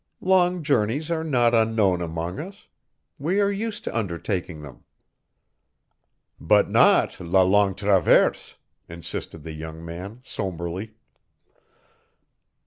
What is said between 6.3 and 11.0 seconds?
"But not la Longue Traverse," insisted the young man, sombrely.